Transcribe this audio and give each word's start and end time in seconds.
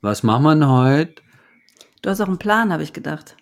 Was 0.00 0.22
machen 0.22 0.42
wir 0.44 0.54
denn 0.54 0.68
heute? 0.68 1.22
Du 2.02 2.10
hast 2.10 2.20
auch 2.20 2.28
einen 2.28 2.38
Plan, 2.38 2.72
habe 2.72 2.82
ich 2.82 2.92
gedacht. 2.92 3.36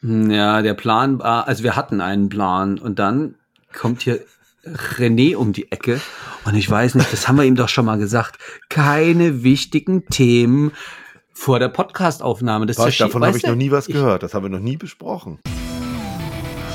Hm, 0.00 0.30
Ja, 0.30 0.62
der 0.62 0.74
Plan 0.74 1.18
war, 1.18 1.48
also 1.48 1.62
wir 1.62 1.76
hatten 1.76 2.00
einen 2.00 2.28
Plan 2.28 2.78
und 2.78 2.98
dann 2.98 3.36
kommt 3.72 4.02
hier 4.02 4.20
René 4.64 5.34
um 5.36 5.52
die 5.52 5.72
Ecke 5.72 6.00
und 6.44 6.54
ich 6.54 6.70
weiß 6.70 6.94
nicht, 6.94 7.12
das 7.12 7.26
haben 7.26 7.36
wir 7.36 7.44
ihm 7.44 7.56
doch 7.56 7.68
schon 7.68 7.84
mal 7.84 7.98
gesagt, 7.98 8.38
keine 8.68 9.42
wichtigen 9.42 10.06
Themen 10.06 10.72
vor 11.32 11.58
der 11.58 11.68
Podcastaufnahme. 11.68 12.66
Das 12.66 12.78
Was, 12.78 12.96
davon 12.96 13.24
habe 13.24 13.36
ich 13.36 13.44
noch 13.44 13.56
nie 13.56 13.70
was 13.72 13.86
gehört. 13.86 14.22
Das 14.22 14.34
haben 14.34 14.44
wir 14.44 14.50
noch 14.50 14.60
nie 14.60 14.76
besprochen. 14.76 15.40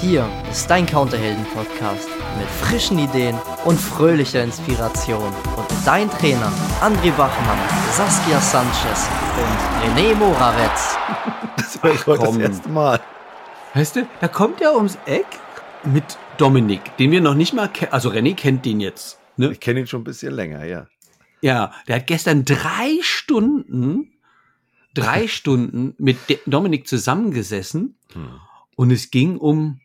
Hier 0.02 0.30
ist 0.52 0.70
dein 0.70 0.86
Counterhelden-Podcast 0.86 2.08
mit 2.38 2.48
frischen 2.48 3.00
Ideen 3.00 3.36
und 3.66 3.80
fröhlicher 3.80 4.44
Inspiration. 4.44 5.34
Und 5.56 5.70
mit 5.76 5.88
deinen 5.88 6.10
Trainern 6.12 6.54
André 6.82 7.12
Bachmann, 7.12 7.58
Saskia 7.94 8.40
Sanchez 8.40 9.08
und 9.38 9.98
René 9.98 10.14
Moravetz. 10.16 10.96
Das 11.58 11.82
höre 11.82 11.94
ich 11.94 12.06
heute 12.08 12.26
komm. 12.26 12.40
das 12.40 12.50
erste 12.50 12.70
Mal. 12.70 13.00
Weißt 13.74 13.96
du, 13.96 14.08
da 14.22 14.28
kommt 14.28 14.62
er 14.62 14.76
ums 14.76 14.98
Eck 15.06 15.26
mit 15.84 16.18
Dominik, 16.38 16.96
den 16.98 17.12
wir 17.12 17.22
noch 17.22 17.36
nicht 17.36 17.54
mal 17.54 17.68
kennen. 17.68 17.92
Also 17.92 18.10
René 18.10 18.36
kennt 18.36 18.66
den 18.66 18.80
jetzt. 18.80 19.20
Ne? 19.36 19.52
Ich 19.52 19.60
kenne 19.60 19.80
ihn 19.82 19.88
schon 19.88 20.02
ein 20.02 20.06
bisschen 20.06 20.34
länger, 20.34 20.64
ja. 20.66 20.88
Ja, 21.42 21.72
der 21.88 21.98
hat 21.98 22.08
gestern 22.08 22.46
drei 22.46 22.98
Stunden, 23.02 24.12
drei 24.94 25.28
Stunden 25.28 25.94
mit 25.98 26.18
De- 26.30 26.40
Dominik 26.46 26.88
zusammengesessen 26.88 27.96
Hm. 28.14 28.40
und 28.76 28.92
es 28.92 29.12
ging 29.12 29.38
um 29.38 29.80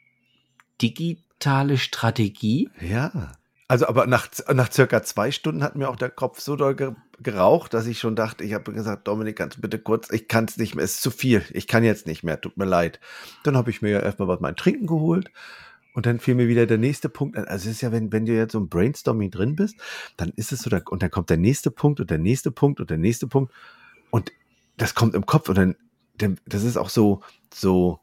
digitale 0.82 1.78
Strategie. 1.78 2.68
Ja. 2.80 3.32
Also, 3.68 3.86
aber 3.86 4.06
nach, 4.06 4.28
nach 4.52 4.70
circa 4.70 5.02
zwei 5.02 5.30
Stunden 5.30 5.62
hat 5.62 5.76
mir 5.76 5.88
auch 5.88 5.96
der 5.96 6.10
Kopf 6.10 6.40
so 6.40 6.56
doll 6.56 6.76
ge 6.76 6.92
geraucht, 7.22 7.72
dass 7.72 7.86
ich 7.86 8.00
schon 8.00 8.16
dachte, 8.16 8.42
ich 8.42 8.52
habe 8.52 8.72
gesagt, 8.72 9.06
Dominik, 9.06 9.36
kannst 9.36 9.56
du 9.56 9.60
bitte 9.60 9.78
kurz, 9.78 10.10
ich 10.10 10.26
kann 10.26 10.46
es 10.46 10.56
nicht 10.56 10.74
mehr, 10.74 10.84
es 10.84 10.94
ist 10.94 11.02
zu 11.02 11.12
viel, 11.12 11.44
ich 11.52 11.68
kann 11.68 11.84
jetzt 11.84 12.04
nicht 12.04 12.24
mehr, 12.24 12.40
tut 12.40 12.56
mir 12.56 12.64
leid. 12.64 12.98
Dann 13.44 13.56
habe 13.56 13.70
ich 13.70 13.80
mir 13.80 13.90
ja 13.90 14.00
erstmal 14.00 14.26
was 14.26 14.40
mein 14.40 14.56
Trinken 14.56 14.88
geholt 14.88 15.30
und 15.94 16.04
dann 16.04 16.18
fiel 16.18 16.34
mir 16.34 16.48
wieder 16.48 16.66
der 16.66 16.78
nächste 16.78 17.08
Punkt. 17.08 17.36
an. 17.38 17.44
Also 17.44 17.68
es 17.68 17.76
ist 17.76 17.80
ja, 17.80 17.92
wenn, 17.92 18.12
wenn 18.12 18.26
du 18.26 18.32
jetzt 18.32 18.52
so 18.52 18.58
im 18.58 18.68
Brainstorming 18.68 19.30
drin 19.30 19.54
bist, 19.54 19.76
dann 20.16 20.30
ist 20.34 20.50
es 20.50 20.62
so, 20.62 20.70
da, 20.70 20.80
und 20.90 21.02
dann 21.02 21.12
kommt 21.12 21.30
der 21.30 21.36
nächste 21.36 21.70
Punkt 21.70 22.00
und 22.00 22.10
der 22.10 22.18
nächste 22.18 22.50
Punkt 22.50 22.80
und 22.80 22.90
der 22.90 22.98
nächste 22.98 23.28
Punkt 23.28 23.52
und 24.10 24.32
das 24.76 24.94
kommt 24.96 25.14
im 25.14 25.24
Kopf 25.24 25.48
und 25.48 25.56
dann 25.56 25.76
das 26.44 26.64
ist 26.64 26.76
auch 26.76 26.88
so, 26.88 27.22
so 27.52 28.01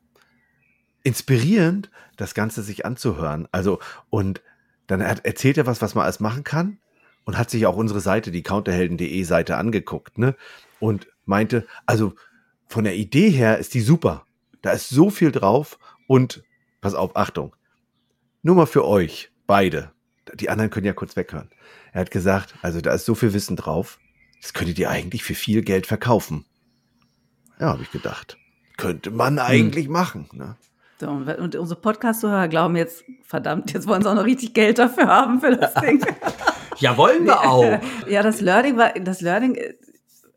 inspirierend, 1.04 1.90
das 2.18 2.34
Ganze 2.34 2.64
sich 2.64 2.86
anzuhören. 2.86 3.48
Also, 3.52 3.80
und 4.10 4.42
dann 4.88 5.06
hat, 5.06 5.26
erzählt 5.26 5.58
er 5.58 5.66
was, 5.66 5.82
was 5.82 5.96
man 5.96 6.04
alles 6.04 6.20
machen 6.20 6.44
kann 6.44 6.80
und 7.26 7.38
hat 7.38 7.50
sich 7.50 7.66
auch 7.66 7.76
unsere 7.76 8.00
Seite, 8.00 8.32
die 8.32 8.44
counterhelden.de 8.44 9.24
Seite 9.24 9.58
angeguckt, 9.58 10.18
ne? 10.18 10.36
Und 10.80 11.08
meinte, 11.26 11.68
also 11.86 12.16
von 12.68 12.84
der 12.84 12.96
Idee 12.96 13.30
her 13.30 13.58
ist 13.58 13.74
die 13.74 13.82
super. 13.82 14.26
Da 14.62 14.72
ist 14.72 14.90
so 14.90 15.10
viel 15.10 15.32
drauf 15.32 15.78
und 16.08 16.44
pass 16.82 16.96
auf, 16.96 17.16
Achtung. 17.16 17.56
Nur 18.42 18.56
mal 18.56 18.66
für 18.66 18.86
euch, 18.86 19.32
beide. 19.48 19.92
Die 20.36 20.50
anderen 20.50 20.70
können 20.70 20.86
ja 20.86 20.94
kurz 20.94 21.16
weghören. 21.16 21.50
Er 21.92 22.02
hat 22.02 22.12
gesagt, 22.12 22.56
also 22.62 22.82
da 22.82 22.94
ist 22.94 23.06
so 23.06 23.16
viel 23.16 23.34
Wissen 23.34 23.56
drauf, 23.56 24.00
das 24.42 24.54
könntet 24.54 24.80
ihr 24.80 24.90
eigentlich 24.90 25.24
für 25.24 25.36
viel 25.36 25.62
Geld 25.62 25.88
verkaufen. 25.88 26.46
Ja, 27.60 27.68
habe 27.68 27.84
ich 27.84 27.92
gedacht. 27.92 28.38
Könnte 28.78 29.12
man 29.12 29.40
eigentlich 29.40 29.90
machen, 29.90 30.30
ne? 30.32 30.56
So, 31.00 31.08
und 31.10 31.56
unsere 31.56 31.80
Podcast-Zuhörer 31.80 32.48
glauben 32.50 32.76
jetzt, 32.76 33.06
verdammt, 33.24 33.72
jetzt 33.74 33.88
wollen 33.88 34.02
sie 34.02 34.10
auch 34.10 34.16
noch 34.16 34.26
richtig 34.26 34.54
Geld 34.54 34.80
dafür 34.80 35.08
haben 35.08 35.40
für 35.40 35.56
das 35.56 35.74
Ding. 35.82 36.04
Ja, 36.78 36.98
wollen 36.98 37.26
wir 37.26 37.40
auch. 37.42 37.80
ja, 38.08 38.22
das 38.22 38.42
Learning 38.42 38.76
war, 38.78 38.92
das 38.94 39.22
Learning 39.22 39.56
äh, 39.56 39.76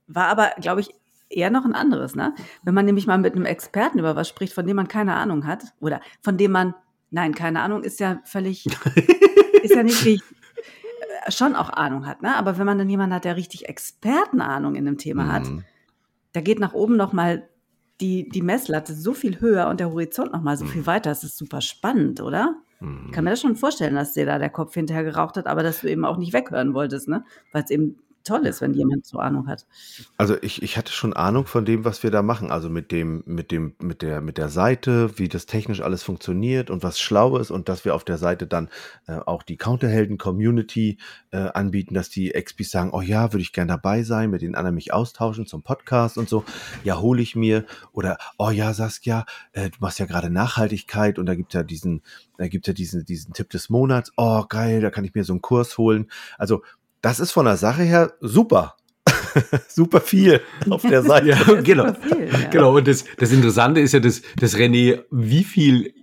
war 0.06 0.28
aber, 0.28 0.50
glaube 0.60 0.80
ich, 0.82 0.90
eher 1.28 1.50
noch 1.50 1.64
ein 1.64 1.74
anderes, 1.74 2.14
ne? 2.14 2.34
Wenn 2.62 2.74
man 2.74 2.84
nämlich 2.84 3.06
mal 3.06 3.18
mit 3.18 3.34
einem 3.34 3.44
Experten 3.46 3.98
über 3.98 4.14
was 4.14 4.28
spricht, 4.28 4.52
von 4.52 4.66
dem 4.66 4.76
man 4.76 4.86
keine 4.86 5.14
Ahnung 5.16 5.46
hat, 5.46 5.64
oder 5.80 6.00
von 6.20 6.36
dem 6.36 6.52
man, 6.52 6.74
nein, 7.10 7.34
keine 7.34 7.60
Ahnung, 7.62 7.82
ist 7.82 7.98
ja 8.00 8.20
völlig, 8.24 8.66
ist 9.62 9.74
ja 9.74 9.82
nicht 9.82 10.04
richtig, 10.04 10.22
äh, 11.26 11.32
schon 11.32 11.56
auch 11.56 11.70
Ahnung 11.70 12.06
hat, 12.06 12.22
ne? 12.22 12.36
Aber 12.36 12.56
wenn 12.58 12.66
man 12.66 12.78
dann 12.78 12.88
jemanden 12.90 13.14
hat, 13.16 13.24
der 13.24 13.34
richtig 13.36 13.68
Expertenahnung 13.68 14.76
in 14.76 14.84
dem 14.84 14.98
Thema 14.98 15.32
hat, 15.32 15.44
Mhm. 15.48 15.64
da 16.34 16.40
geht 16.40 16.60
nach 16.60 16.72
oben 16.74 16.96
noch 16.96 17.12
mal 17.12 17.48
die, 18.00 18.28
die 18.28 18.42
Messlatte 18.42 18.94
so 18.94 19.14
viel 19.14 19.40
höher 19.40 19.68
und 19.68 19.80
der 19.80 19.90
Horizont 19.90 20.32
noch 20.32 20.42
mal 20.42 20.56
so 20.56 20.64
viel 20.64 20.86
weiter. 20.86 21.10
Das 21.10 21.24
ist 21.24 21.36
super 21.36 21.60
spannend, 21.60 22.20
oder? 22.20 22.56
Mhm. 22.80 23.04
Ich 23.06 23.12
kann 23.12 23.24
mir 23.24 23.30
das 23.30 23.40
schon 23.40 23.56
vorstellen, 23.56 23.94
dass 23.94 24.12
dir 24.12 24.26
da 24.26 24.38
der 24.38 24.50
Kopf 24.50 24.74
hinterher 24.74 25.04
geraucht 25.04 25.36
hat, 25.36 25.46
aber 25.46 25.62
dass 25.62 25.80
du 25.80 25.88
eben 25.88 26.04
auch 26.04 26.16
nicht 26.16 26.32
weghören 26.32 26.74
wolltest, 26.74 27.08
ne? 27.08 27.24
Weil 27.52 27.64
es 27.64 27.70
eben 27.70 27.98
toll 28.24 28.46
ist, 28.46 28.60
wenn 28.60 28.74
jemand 28.74 29.06
so 29.06 29.18
Ahnung 29.18 29.48
hat. 29.48 29.66
Also 30.16 30.36
ich, 30.42 30.62
ich 30.62 30.76
hatte 30.76 30.92
schon 30.92 31.12
Ahnung 31.12 31.46
von 31.46 31.64
dem, 31.64 31.84
was 31.84 32.02
wir 32.02 32.10
da 32.10 32.22
machen. 32.22 32.50
Also 32.50 32.68
mit 32.68 32.92
dem, 32.92 33.22
mit 33.26 33.50
dem, 33.50 33.74
mit 33.80 34.02
der, 34.02 34.20
mit 34.20 34.38
der 34.38 34.48
Seite, 34.48 35.18
wie 35.18 35.28
das 35.28 35.46
technisch 35.46 35.80
alles 35.80 36.02
funktioniert 36.02 36.70
und 36.70 36.82
was 36.82 37.00
schlau 37.00 37.36
ist 37.36 37.50
und 37.50 37.68
dass 37.68 37.84
wir 37.84 37.94
auf 37.94 38.04
der 38.04 38.18
Seite 38.18 38.46
dann 38.46 38.68
äh, 39.06 39.14
auch 39.14 39.42
die 39.42 39.56
Counterhelden-Community 39.56 40.98
äh, 41.30 41.36
anbieten, 41.36 41.94
dass 41.94 42.10
die 42.10 42.34
Expis 42.34 42.70
sagen, 42.70 42.90
oh 42.92 43.00
ja, 43.00 43.32
würde 43.32 43.42
ich 43.42 43.52
gerne 43.52 43.72
dabei 43.72 44.02
sein, 44.02 44.30
mit 44.30 44.42
den 44.42 44.54
anderen 44.54 44.74
mich 44.74 44.92
austauschen 44.92 45.46
zum 45.46 45.62
Podcast 45.62 46.18
und 46.18 46.28
so. 46.28 46.44
Ja, 46.84 47.00
hole 47.00 47.22
ich 47.22 47.36
mir. 47.36 47.64
Oder, 47.92 48.18
oh 48.38 48.50
ja, 48.50 48.74
Saskia, 48.74 49.24
äh, 49.52 49.70
du 49.70 49.76
machst 49.80 49.98
ja 49.98 50.06
gerade 50.06 50.30
Nachhaltigkeit 50.30 51.18
und 51.18 51.26
da 51.26 51.34
gibt 51.34 51.54
ja 51.54 51.62
diesen, 51.62 52.02
da 52.38 52.48
gibt 52.48 52.66
ja 52.66 52.72
diesen, 52.72 53.04
diesen 53.04 53.34
Tipp 53.34 53.50
des 53.50 53.70
Monats. 53.70 54.12
Oh, 54.16 54.44
geil, 54.48 54.80
da 54.80 54.90
kann 54.90 55.04
ich 55.04 55.14
mir 55.14 55.24
so 55.24 55.32
einen 55.32 55.42
Kurs 55.42 55.78
holen. 55.78 56.10
Also 56.38 56.62
das 57.02 57.20
ist 57.20 57.32
von 57.32 57.44
der 57.44 57.56
Sache 57.56 57.82
her 57.82 58.14
super. 58.20 58.76
super 59.68 60.00
viel 60.00 60.40
auf 60.70 60.82
der 60.82 61.02
Seite. 61.02 61.26
Ja, 61.26 61.60
genau. 61.62 61.92
viel, 61.94 62.28
ja. 62.28 62.48
Genau, 62.50 62.76
und 62.76 62.88
das, 62.88 63.04
das 63.18 63.32
Interessante 63.32 63.80
ist 63.80 63.92
ja, 63.92 64.00
dass, 64.00 64.22
dass 64.36 64.56
René, 64.56 65.02
wie 65.10 65.44
viel 65.44 65.94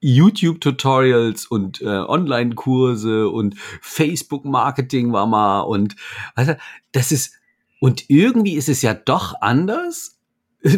YouTube-Tutorials 0.00 1.46
und 1.46 1.80
äh, 1.80 1.86
Online-Kurse 1.86 3.28
und 3.28 3.56
Facebook-Marketing 3.80 5.12
war 5.12 5.26
mal 5.26 5.60
und 5.60 5.94
also, 6.34 6.54
das 6.90 7.12
ist, 7.12 7.34
und 7.80 8.10
irgendwie 8.10 8.54
ist 8.54 8.68
es 8.68 8.82
ja 8.82 8.94
doch 8.94 9.40
anders, 9.40 10.18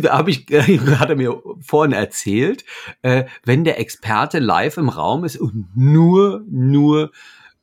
habe 0.09 0.31
ich, 0.31 0.51
äh, 0.51 0.79
hat 0.79 1.09
er 1.09 1.17
mir 1.17 1.43
vorhin 1.61 1.93
erzählt, 1.93 2.65
äh, 3.03 3.25
wenn 3.45 3.65
der 3.65 3.81
Experte 3.81 4.41
live 4.41 4.77
im 4.77 4.91
Raum 4.91 5.25
ist 5.25 5.39
und 5.39 5.69
nur, 5.75 6.45
nur 6.49 7.11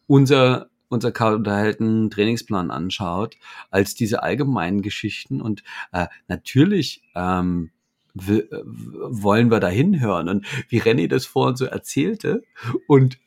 unser 0.07 0.70
unser 0.91 1.13
unterhalten 1.35 2.09
Trainingsplan 2.09 2.71
anschaut, 2.71 3.37
als 3.69 3.95
diese 3.95 4.23
allgemeinen 4.23 4.81
Geschichten. 4.81 5.41
Und 5.41 5.63
äh, 5.91 6.07
natürlich 6.27 7.03
ähm, 7.15 7.71
wollen 8.13 9.49
wir 9.49 9.59
da 9.59 9.69
hinhören. 9.69 10.29
Und 10.29 10.45
wie 10.69 10.81
René 10.81 11.07
das 11.07 11.25
vorhin 11.25 11.55
so 11.55 11.65
erzählte 11.65 12.43
und 12.87 13.19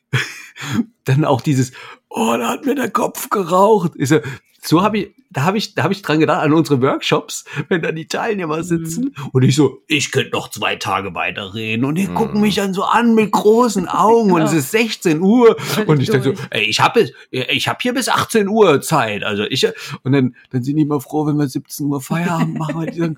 dann 1.05 1.25
auch 1.25 1.41
dieses, 1.41 1.71
oh, 2.09 2.35
da 2.37 2.49
hat 2.49 2.65
mir 2.65 2.75
der 2.75 2.89
Kopf 2.89 3.29
geraucht. 3.29 3.95
Ist 3.95 4.09
so, 4.09 4.19
so 4.61 4.81
habe 4.81 4.97
ich, 4.99 5.11
da 5.29 5.43
habe 5.43 5.57
ich, 5.57 5.75
da 5.75 5.83
habe 5.83 5.93
ich 5.93 6.01
dran 6.01 6.19
gedacht 6.19 6.41
an 6.41 6.53
unsere 6.53 6.81
Workshops, 6.81 7.43
wenn 7.67 7.81
da 7.81 7.91
die 7.91 8.07
Teilnehmer 8.07 8.63
sitzen. 8.63 9.13
Und 9.33 9.43
ich 9.43 9.55
so, 9.55 9.83
ich 9.87 10.11
könnte 10.11 10.31
noch 10.31 10.49
zwei 10.49 10.77
Tage 10.77 11.13
weiterreden. 11.13 11.85
Und 11.85 11.95
die 11.95 12.07
gucken 12.07 12.39
mich 12.41 12.55
dann 12.55 12.73
so 12.73 12.83
an 12.83 13.13
mit 13.15 13.31
großen 13.31 13.87
Augen. 13.87 14.31
Und 14.31 14.41
es 14.41 14.51
Genau. 14.51 14.59
ist 14.61 14.71
16 14.71 15.21
Uhr. 15.21 15.57
Und 15.85 16.01
ich 16.01 16.09
denke 16.09 16.35
so, 16.35 16.43
ey, 16.51 16.63
ich 16.63 16.79
habe 16.79 17.09
ich 17.31 17.67
habe 17.67 17.77
hier 17.81 17.93
bis 17.93 18.07
18 18.09 18.47
Uhr 18.47 18.81
Zeit, 18.81 19.23
also 19.23 19.43
ich 19.43 19.67
und 20.03 20.13
dann 20.13 20.35
dann 20.51 20.63
sind 20.63 20.77
die 20.77 20.85
mal 20.85 20.99
froh, 21.01 21.27
wenn 21.27 21.35
wir 21.37 21.47
17 21.49 21.85
Uhr 21.87 22.01
Feierabend 22.01 22.53
machen, 22.57 22.75
weil 22.77 22.87
die 22.89 22.99
sagen, 22.99 23.17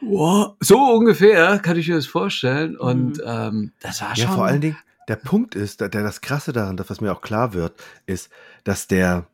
wow, 0.00 0.56
so 0.60 0.78
ungefähr 0.78 1.58
kann 1.60 1.78
ich 1.78 1.88
mir 1.88 1.94
das 1.94 2.06
vorstellen. 2.06 2.76
Und 2.76 3.18
Mhm. 3.18 3.22
ähm, 3.24 3.72
das 3.80 4.00
war 4.02 4.16
schon 4.16 4.24
Ja, 4.26 4.32
vor 4.32 4.44
allen 4.46 4.60
Dingen, 4.60 4.76
der 5.10 5.16
Punkt 5.16 5.56
ist, 5.56 5.80
der, 5.80 5.88
das 5.88 6.20
Krasse 6.20 6.52
daran, 6.52 6.76
das, 6.76 6.88
was 6.88 7.00
mir 7.00 7.10
auch 7.10 7.20
klar 7.20 7.52
wird, 7.52 7.74
ist, 8.06 8.30
dass 8.62 8.86
der, 8.86 9.26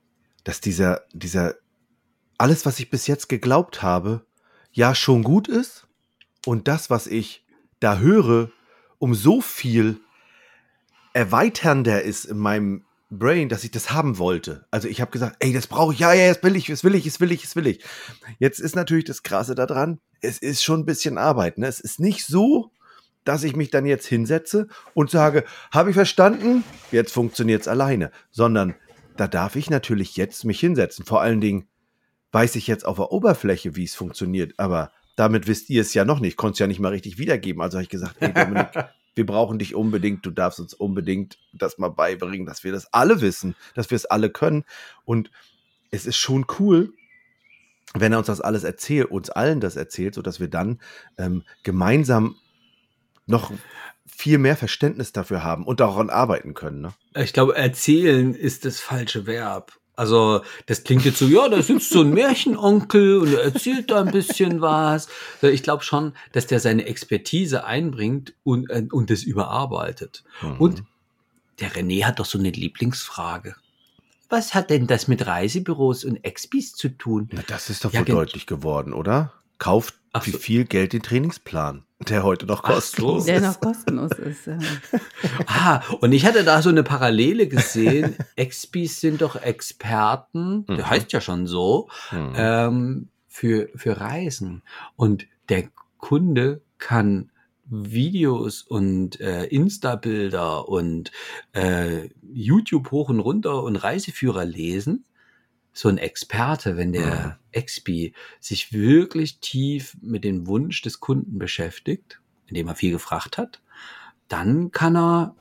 dass 0.43 0.63
dieser, 0.63 1.03
dieser, 1.13 1.55
alles, 2.39 2.65
was 2.65 2.81
ich 2.81 2.89
bis 2.89 3.07
jetzt 3.07 3.29
geglaubt 3.29 3.83
habe, 3.83 4.25
ja 4.73 4.95
schon 4.95 5.23
gut 5.23 5.49
ist 5.49 5.87
und 6.47 6.67
das, 6.67 6.89
was 6.89 7.07
ich 7.07 7.45
da 7.79 7.99
höre, 7.99 8.51
um 8.99 9.15
so 9.15 9.43
viel 9.43 10.01
erweiternder 11.13 12.01
ist 12.03 12.25
in 12.25 12.39
meinem 12.39 12.87
Brain, 13.11 13.51
dass 13.51 13.63
ich 13.63 13.71
das 13.71 13.91
haben 13.93 14.17
wollte. 14.17 14.65
Also 14.71 14.89
ich 14.89 15.03
habe 15.03 15.11
gesagt, 15.11 15.37
ey, 15.41 15.53
das 15.53 15.67
brauche 15.67 15.93
ich, 15.93 15.99
ja, 15.99 16.15
ja, 16.15 16.33
das 16.33 16.43
will 16.43 16.57
ich, 16.57 16.69
das 16.69 16.85
will 16.85 16.95
ich, 16.95 17.05
das 17.05 17.21
will 17.21 17.33
ich, 17.33 17.43
das 17.43 17.55
will 17.55 17.67
ich. 17.67 17.85
Jetzt 18.39 18.61
ist 18.61 18.77
natürlich 18.77 19.05
das 19.05 19.23
Krasse 19.23 19.55
daran, 19.55 20.01
es 20.23 20.39
ist 20.39 20.65
schon 20.65 20.81
ein 20.81 20.87
bisschen 20.87 21.19
Arbeit. 21.19 21.59
Ne? 21.59 21.67
Es 21.67 21.81
ist 21.81 22.01
nicht 22.01 22.25
so, 22.25 22.71
dass 23.27 23.43
ich 23.43 23.57
mich 23.57 23.71
dann 23.71 23.85
jetzt 23.85 24.07
hinsetze 24.07 24.69
und 24.95 25.11
sage, 25.11 25.45
habe 25.73 25.91
ich 25.91 25.95
verstanden, 25.95 26.65
jetzt 26.93 27.13
funktioniert 27.13 27.63
es 27.63 27.69
alleine, 27.69 28.11
sondern 28.31 28.75
da 29.17 29.27
darf 29.29 29.57
ich 29.57 29.69
natürlich 29.69 30.17
jetzt 30.17 30.45
mich 30.45 30.61
hinsetzen. 30.61 31.05
Vor 31.05 31.21
allen 31.21 31.41
Dingen 31.41 31.67
weiß 32.33 32.55
ich 32.57 32.67
jetzt 32.67 32.87
auf 32.87 32.97
der 32.97 33.13
Oberfläche, 33.13 33.77
wie 33.77 33.85
es 33.85 33.95
funktioniert, 33.95 34.55
aber 34.59 34.93
damit 35.17 35.47
wisst 35.47 35.71
ihr 35.71 35.81
es 35.81 35.93
ja 35.93 36.05
noch 36.05 36.21
nicht, 36.21 36.37
konnte 36.37 36.53
es 36.55 36.59
ja 36.61 36.67
nicht 36.67 36.81
mal 36.81 36.91
richtig 36.93 37.19
wiedergeben. 37.19 37.63
Also 37.63 37.79
habe 37.79 37.83
ich 37.83 37.89
gesagt, 37.89 38.17
ey 38.21 38.33
Dominik, 38.33 38.69
wir 39.15 39.27
brauchen 39.27 39.59
dich 39.59 39.75
unbedingt, 39.75 40.25
du 40.25 40.31
darfst 40.31 40.61
uns 40.61 40.75
unbedingt 40.75 41.39
das 41.53 41.79
mal 41.79 41.89
beibringen, 41.89 42.47
dass 42.47 42.63
wir 42.63 42.71
das 42.71 42.93
alle 42.93 43.21
wissen, 43.23 43.57
dass 43.75 43.91
wir 43.91 43.97
es 43.97 44.07
alle 44.07 44.31
können. 44.31 44.65
Und 45.05 45.31
es 45.91 46.07
ist 46.07 46.17
schon 46.17 46.47
cool, 46.61 46.93
wenn 47.95 48.13
er 48.13 48.19
uns 48.19 48.27
das 48.27 48.43
alles 48.43 48.63
erzählt, 48.63 49.11
uns 49.11 49.31
allen 49.31 49.61
das 49.61 49.75
erzählt, 49.75 50.15
sodass 50.15 50.39
wir 50.39 50.49
dann 50.49 50.81
ähm, 51.17 51.43
gemeinsam 51.63 52.37
noch 53.27 53.53
viel 54.07 54.39
mehr 54.39 54.57
Verständnis 54.57 55.13
dafür 55.13 55.45
haben 55.45 55.65
und 55.65 55.81
daran 55.81 56.11
arbeiten 56.11 56.55
können. 56.55 56.81
Ne? 56.81 56.93
Ich 57.23 57.33
glaube, 57.33 57.57
erzählen 57.57 58.35
ist 58.35 58.65
das 58.65 58.81
falsche 58.81 59.27
Verb. 59.27 59.73
Also, 59.97 60.43
das 60.67 60.85
klingt 60.85 61.07
jetzt 61.07 61.19
so, 61.19 61.27
ja, 61.27 61.49
da 61.49 61.63
sitzt 61.63 61.91
so 61.91 62.03
ein 62.03 62.11
Märchenonkel 62.11 63.19
und 63.19 63.33
er 63.33 63.45
erzählt 63.45 63.91
da 63.91 64.03
ein 64.03 64.11
bisschen 64.11 64.61
was. 64.61 65.09
Ich 65.41 65.63
glaube 65.63 65.83
schon, 65.85 66.13
dass 66.33 66.47
der 66.47 66.61
seine 66.61 66.85
Expertise 66.85 67.65
einbringt 67.65 68.35
und, 68.45 68.69
äh, 68.69 68.87
und 68.91 69.09
das 69.09 69.23
überarbeitet. 69.23 70.23
Mhm. 70.43 70.57
Und 70.59 70.83
der 71.61 71.73
René 71.73 72.05
hat 72.05 72.19
doch 72.19 72.27
so 72.27 72.39
eine 72.39 72.51
Lieblingsfrage. 72.51 73.57
Was 74.29 74.55
hat 74.55 74.69
denn 74.69 74.87
das 74.87 75.09
mit 75.09 75.27
Reisebüros 75.27 76.05
und 76.05 76.25
Expis 76.25 76.73
zu 76.73 76.91
tun? 76.91 77.31
Na, 77.33 77.43
das 77.47 77.71
ist 77.71 77.85
doch 77.85 77.93
ja, 77.93 78.01
wohl 78.01 78.07
deutlich 78.07 78.47
geworden, 78.47 78.93
oder? 78.93 79.33
Kauft 79.59 79.95
Ach 80.17 80.27
wie 80.27 80.31
so. 80.31 80.39
viel 80.39 80.65
Geld 80.65 80.93
den 80.93 81.03
Trainingsplan, 81.03 81.85
der 82.09 82.23
heute 82.23 82.47
noch 82.47 82.63
kostenlos 82.63 83.13
so. 83.13 83.19
ist. 83.19 83.27
Der 83.27 83.41
noch 83.41 83.61
kostenlos 83.61 84.13
ist. 84.13 84.47
Ja. 84.47 84.59
ah, 85.47 85.83
und 86.01 86.13
ich 86.13 86.25
hatte 86.25 86.45
da 86.45 86.63
so 86.63 86.71
eine 86.71 86.83
Parallele 86.83 87.49
gesehen. 87.49 88.17
Expis 88.37 89.01
sind 89.01 89.21
doch 89.21 89.37
Experten, 89.37 90.65
mhm. 90.67 90.77
der 90.77 90.91
heißt 90.91 91.13
ja 91.13 91.21
schon 91.21 91.47
so, 91.47 91.89
mhm. 92.11 92.33
ähm, 92.37 93.09
für, 93.29 93.69
für 93.75 94.01
Reisen. 94.01 94.63
Und 94.97 95.27
der 95.49 95.69
Kunde 95.99 96.63
kann 96.79 97.31
Videos 97.69 98.63
und 98.63 99.21
äh, 99.21 99.45
Insta-Bilder 99.45 100.69
und 100.69 101.11
äh, 101.53 102.09
YouTube 102.23 102.91
hoch 102.91 103.09
und 103.09 103.21
runter 103.21 103.63
und 103.63 103.77
Reiseführer 103.77 104.45
lesen. 104.45 105.05
So 105.77 105.89
ein 105.89 105.99
Experte, 105.99 106.77
wenn 106.77 106.93
der 106.93 107.27
mhm. 107.27 107.33
Expi 107.53 108.15
sich 108.41 108.73
wirklich 108.73 109.41
tief 109.41 109.97
mit 110.01 110.25
dem 110.25 110.47
Wunsch 110.47 110.81
des 110.81 111.01
Kunden 111.01 111.39
beschäftigt, 111.39 112.21
indem 112.47 112.69
er 112.69 112.75
viel 112.75 112.93
gefragt 112.93 113.37
hat, 113.37 113.61
dann 114.29 114.73
kann 114.73 114.97
er 114.97 115.37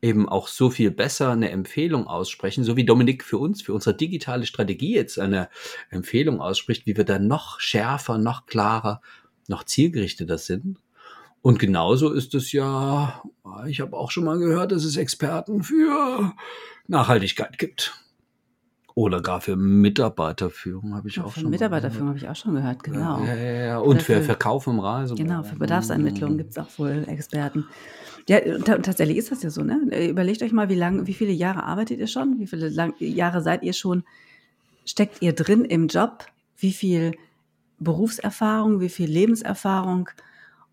eben 0.00 0.26
auch 0.28 0.48
so 0.48 0.70
viel 0.70 0.90
besser 0.90 1.32
eine 1.32 1.50
Empfehlung 1.50 2.06
aussprechen, 2.06 2.64
so 2.64 2.76
wie 2.76 2.84
Dominik 2.84 3.24
für 3.24 3.38
uns, 3.38 3.60
für 3.60 3.74
unsere 3.74 3.94
digitale 3.96 4.46
Strategie 4.46 4.94
jetzt 4.94 5.18
eine 5.18 5.48
Empfehlung 5.90 6.40
ausspricht, 6.40 6.86
wie 6.86 6.96
wir 6.96 7.04
dann 7.04 7.26
noch 7.26 7.60
schärfer, 7.60 8.16
noch 8.16 8.46
klarer, 8.46 9.02
noch 9.48 9.64
zielgerichteter 9.64 10.38
sind 10.38 10.78
und 11.44 11.58
genauso 11.58 12.10
ist 12.10 12.34
es 12.34 12.52
ja, 12.52 13.22
ich 13.66 13.82
habe 13.82 13.98
auch 13.98 14.10
schon 14.10 14.24
mal 14.24 14.38
gehört, 14.38 14.72
dass 14.72 14.82
es 14.82 14.96
Experten 14.96 15.62
für 15.62 16.32
Nachhaltigkeit 16.86 17.58
gibt. 17.58 18.02
Oder 18.96 19.20
gar 19.20 19.40
für 19.40 19.56
Mitarbeiterführung 19.56 20.94
habe 20.94 21.08
ich 21.08 21.16
ja, 21.16 21.24
auch 21.24 21.34
schon. 21.34 21.50
Mitarbeiterführung 21.50 22.08
habe 22.08 22.18
ich 22.18 22.28
auch 22.28 22.36
schon 22.36 22.54
gehört, 22.54 22.84
genau. 22.84 23.24
Ja, 23.24 23.34
ja, 23.34 23.52
ja. 23.66 23.78
Und 23.78 24.02
für 24.02 24.22
Verkauf 24.22 24.68
im 24.68 24.78
Reise. 24.78 25.16
Genau, 25.16 25.42
für 25.42 25.56
Bedarfsermittlung 25.56 26.38
gibt 26.38 26.52
es 26.52 26.58
auch 26.58 26.68
wohl 26.78 27.04
Experten. 27.08 27.66
Ja, 28.28 28.38
tatsächlich 28.58 29.16
ist 29.16 29.32
das 29.32 29.42
ja 29.42 29.50
so, 29.50 29.62
ne? 29.62 29.80
Überlegt 30.08 30.42
euch 30.42 30.52
mal, 30.52 30.68
wie 30.68 30.76
lange, 30.76 31.06
wie 31.08 31.12
viele 31.12 31.32
Jahre 31.32 31.64
arbeitet 31.64 31.98
ihr 31.98 32.06
schon? 32.06 32.38
Wie 32.38 32.46
viele 32.46 32.68
lang, 32.68 32.94
Jahre 32.98 33.42
seid 33.42 33.64
ihr 33.64 33.72
schon? 33.72 34.04
Steckt 34.84 35.20
ihr 35.22 35.32
drin 35.32 35.64
im 35.64 35.88
Job? 35.88 36.26
Wie 36.56 36.72
viel 36.72 37.12
Berufserfahrung, 37.80 38.80
wie 38.80 38.88
viel 38.88 39.10
Lebenserfahrung? 39.10 40.08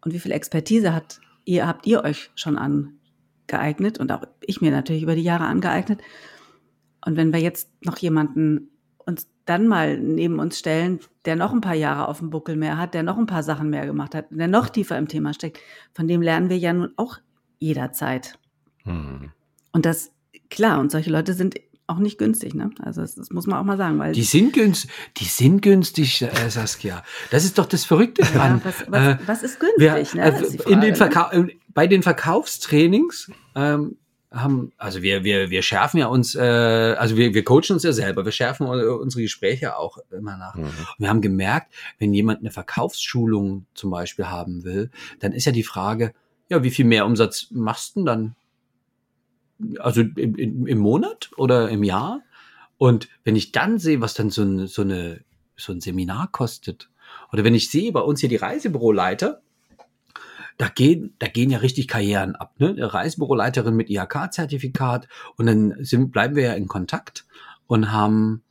und 0.03 0.13
wie 0.13 0.19
viel 0.19 0.31
Expertise 0.31 0.93
hat 0.93 1.21
ihr, 1.45 1.67
habt 1.67 1.85
ihr 1.85 2.03
euch 2.03 2.31
schon 2.35 2.57
angeeignet 2.57 3.99
und 3.99 4.11
auch 4.11 4.23
ich 4.41 4.61
mir 4.61 4.71
natürlich 4.71 5.03
über 5.03 5.15
die 5.15 5.23
Jahre 5.23 5.45
angeeignet. 5.45 6.01
Und 7.05 7.17
wenn 7.17 7.33
wir 7.33 7.39
jetzt 7.39 7.69
noch 7.83 7.97
jemanden 7.97 8.69
uns 8.97 9.27
dann 9.45 9.67
mal 9.67 9.97
neben 9.97 10.39
uns 10.39 10.59
stellen, 10.59 10.99
der 11.25 11.35
noch 11.35 11.51
ein 11.51 11.61
paar 11.61 11.75
Jahre 11.75 12.07
auf 12.07 12.19
dem 12.19 12.29
Buckel 12.29 12.55
mehr 12.55 12.77
hat, 12.77 12.93
der 12.93 13.03
noch 13.03 13.17
ein 13.17 13.25
paar 13.25 13.43
Sachen 13.43 13.69
mehr 13.69 13.85
gemacht 13.85 14.15
hat, 14.15 14.25
der 14.29 14.47
noch 14.47 14.69
tiefer 14.69 14.97
im 14.97 15.07
Thema 15.07 15.33
steckt, 15.33 15.59
von 15.93 16.07
dem 16.07 16.21
lernen 16.21 16.49
wir 16.49 16.57
ja 16.57 16.73
nun 16.73 16.93
auch 16.97 17.17
jederzeit. 17.59 18.37
Hm. 18.83 19.31
Und 19.71 19.85
das, 19.85 20.11
klar, 20.49 20.79
und 20.79 20.91
solche 20.91 21.11
Leute 21.11 21.33
sind 21.33 21.55
auch 21.87 21.97
nicht 21.97 22.17
günstig, 22.17 22.53
ne? 22.53 22.69
Also 22.79 23.01
das, 23.01 23.15
das, 23.15 23.31
muss 23.31 23.47
man 23.47 23.59
auch 23.59 23.63
mal 23.63 23.77
sagen, 23.77 23.99
weil 23.99 24.13
die 24.13 24.23
sind 24.23 24.53
günstig, 24.53 24.89
die 25.17 25.25
sind 25.25 25.61
günstig, 25.61 26.21
äh, 26.21 26.49
Saskia. 26.49 27.03
Das 27.31 27.43
ist 27.43 27.57
doch 27.57 27.65
das 27.65 27.83
Verrückte 27.83 28.21
dran. 28.23 28.61
Ja, 28.63 28.65
was, 28.65 28.85
was, 28.87 29.07
äh, 29.07 29.17
was, 29.25 29.43
ist 29.43 29.59
günstig? 29.59 29.79
Wir, 29.79 29.93
ne? 29.93 30.27
Äh, 30.27 30.31
Frage, 30.31 30.71
in 30.71 30.81
den 30.81 30.95
Verka 30.95 31.31
ne? 31.37 31.51
bei 31.73 31.87
den 31.87 32.01
Verkaufstrainings 32.01 33.29
ähm, 33.55 33.97
haben, 34.31 34.71
also 34.77 35.01
wir 35.01 35.23
wir 35.23 35.49
wir 35.49 35.61
schärfen 35.61 35.99
ja 35.99 36.07
uns, 36.07 36.35
äh, 36.35 36.41
also 36.41 37.17
wir 37.17 37.33
wir 37.33 37.43
coachen 37.43 37.73
uns 37.73 37.83
ja 37.83 37.91
selber, 37.91 38.23
wir 38.23 38.31
schärfen 38.31 38.65
unsere 38.65 39.21
Gespräche 39.21 39.77
auch 39.77 39.97
immer 40.09 40.37
nach. 40.37 40.55
Mhm. 40.55 40.63
Und 40.63 40.99
wir 40.99 41.09
haben 41.09 41.21
gemerkt, 41.21 41.73
wenn 41.99 42.13
jemand 42.13 42.39
eine 42.39 42.51
Verkaufsschulung 42.51 43.65
zum 43.73 43.91
Beispiel 43.91 44.27
haben 44.27 44.63
will, 44.63 44.89
dann 45.19 45.33
ist 45.33 45.45
ja 45.45 45.51
die 45.51 45.63
Frage, 45.63 46.13
ja, 46.49 46.63
wie 46.63 46.71
viel 46.71 46.85
mehr 46.85 47.05
Umsatz 47.05 47.47
machst 47.51 47.95
du 47.95 48.01
denn 48.01 48.05
dann? 48.05 48.35
also 49.79 50.01
im, 50.01 50.67
im 50.67 50.77
Monat 50.77 51.29
oder 51.37 51.69
im 51.69 51.83
Jahr. 51.83 52.21
Und 52.77 53.09
wenn 53.23 53.35
ich 53.35 53.51
dann 53.51 53.79
sehe, 53.79 54.01
was 54.01 54.13
dann 54.13 54.29
so, 54.29 54.43
ein, 54.43 54.67
so, 54.67 54.81
eine, 54.81 55.21
so 55.55 55.71
ein 55.71 55.81
Seminar 55.81 56.29
kostet, 56.31 56.89
oder 57.31 57.43
wenn 57.43 57.55
ich 57.55 57.69
sehe, 57.69 57.91
bei 57.91 57.99
uns 58.01 58.19
hier 58.19 58.29
die 58.29 58.37
Reisebüroleiter, 58.37 59.41
da 60.61 60.67
gehen, 60.67 61.15
da 61.17 61.27
gehen 61.27 61.49
ja 61.49 61.57
richtig 61.57 61.87
Karrieren 61.87 62.35
ab. 62.35 62.53
Ne? 62.59 62.75
Reisebüroleiterin 62.77 63.75
mit 63.75 63.89
IHK-Zertifikat 63.89 65.07
und 65.35 65.47
dann 65.47 65.73
sind, 65.79 66.11
bleiben 66.11 66.35
wir 66.35 66.43
ja 66.43 66.53
in 66.53 66.67
Kontakt 66.67 67.25
und 67.65 67.91
haben 67.91 68.43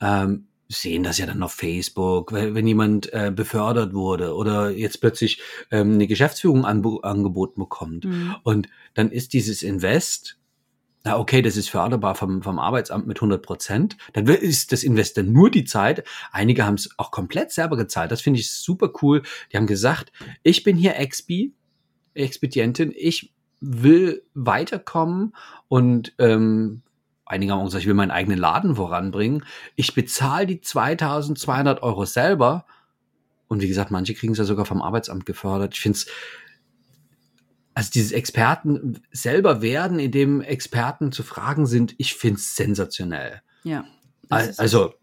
ähm, 0.00 0.48
sehen 0.68 1.04
das 1.04 1.18
ja 1.18 1.26
dann 1.26 1.44
auf 1.44 1.52
Facebook, 1.52 2.32
wenn, 2.32 2.66
jemand 2.66 3.12
äh, 3.12 3.30
befördert 3.34 3.94
wurde 3.94 4.34
oder 4.34 4.70
jetzt 4.70 5.00
plötzlich 5.00 5.40
ähm, 5.70 5.92
eine 5.92 6.08
Geschäftsführung 6.08 6.64
anb 6.64 7.04
angeboten 7.04 7.60
bekommt. 7.60 8.06
Mhm. 8.06 8.34
Und 8.42 8.68
dann 8.94 9.12
ist 9.12 9.32
dieses 9.32 9.62
Invest, 9.62 10.38
na 11.06 11.20
okay, 11.20 11.40
das 11.40 11.56
ist 11.56 11.70
förderbar 11.70 12.16
vom, 12.16 12.42
vom 12.42 12.58
Arbeitsamt 12.58 13.06
mit 13.06 13.18
100 13.18 13.40
Prozent. 13.40 13.96
Dann 14.14 14.26
ist 14.26 14.72
das 14.72 14.82
Invest 14.82 15.16
dann 15.16 15.30
nur 15.30 15.52
die 15.52 15.64
Zeit. 15.64 16.02
Einige 16.32 16.66
haben 16.66 16.74
es 16.74 16.90
auch 16.96 17.12
komplett 17.12 17.52
selber 17.52 17.76
gezahlt. 17.76 18.10
Das 18.10 18.22
finde 18.22 18.40
ich 18.40 18.50
super 18.50 18.90
cool. 19.00 19.22
Die 19.52 19.56
haben 19.56 19.68
gesagt, 19.68 20.10
ich 20.42 20.64
bin 20.64 20.76
hier 20.76 20.96
Expi, 20.96 21.54
Expedientin, 22.14 22.92
ich 22.96 23.32
will 23.60 24.24
weiterkommen 24.34 25.36
und 25.68 26.12
ähm, 26.18 26.82
einige 27.24 27.52
haben 27.52 27.64
gesagt, 27.66 27.82
ich 27.82 27.86
will 27.88 27.94
meinen 27.94 28.10
eigenen 28.10 28.40
Laden 28.40 28.74
voranbringen. 28.74 29.44
Ich 29.76 29.94
bezahle 29.94 30.46
die 30.46 30.60
2200 30.60 31.84
Euro 31.84 32.04
selber. 32.04 32.66
Und 33.46 33.62
wie 33.62 33.68
gesagt, 33.68 33.92
manche 33.92 34.14
kriegen 34.14 34.32
es 34.32 34.40
ja 34.40 34.44
sogar 34.44 34.64
vom 34.64 34.82
Arbeitsamt 34.82 35.24
gefördert. 35.24 35.74
Ich 35.74 35.80
finde 35.80 35.98
es, 35.98 36.06
also 37.76 37.90
dieses 37.92 38.12
Experten 38.12 39.02
selber 39.12 39.60
werden, 39.60 39.98
indem 39.98 40.40
Experten 40.40 41.12
zu 41.12 41.22
fragen 41.22 41.66
sind, 41.66 41.94
ich 41.98 42.14
finde 42.14 42.36
es 42.36 42.56
sensationell. 42.56 43.42
Ja. 43.64 43.84
Also, 44.30 44.94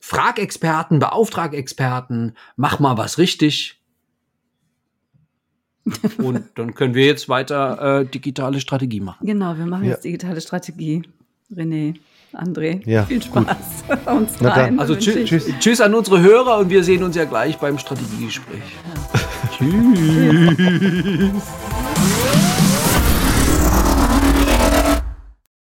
frag 0.00 0.38
Experten, 0.38 0.98
beauftrag 0.98 1.52
Experten, 1.52 2.32
mach 2.56 2.80
mal 2.80 2.96
was 2.96 3.18
richtig. 3.18 3.82
Und 6.16 6.44
dann 6.54 6.74
können 6.74 6.94
wir 6.94 7.04
jetzt 7.04 7.28
weiter 7.28 8.00
äh, 8.00 8.06
digitale 8.06 8.60
Strategie 8.60 9.00
machen. 9.00 9.26
Genau, 9.26 9.58
wir 9.58 9.66
machen 9.66 9.84
ja. 9.84 9.90
jetzt 9.90 10.04
digitale 10.04 10.40
Strategie. 10.40 11.02
René, 11.52 11.96
André. 12.32 12.80
Ja, 12.88 13.04
viel 13.04 13.22
Spaß 13.22 13.84
uns 14.06 14.38
dreien. 14.38 14.80
Also 14.80 14.96
tschüss, 14.96 15.28
tschüss, 15.28 15.50
tschüss, 15.60 15.82
an 15.82 15.94
unsere 15.94 16.22
Hörer 16.22 16.56
und 16.56 16.70
wir 16.70 16.82
sehen 16.82 17.02
uns 17.02 17.14
ja 17.14 17.26
gleich 17.26 17.58
beim 17.58 17.76
Strategiegespräch. 17.76 18.62
Ja. 19.12 19.20
tschüss. 19.58 21.42
Thank. 22.04 22.43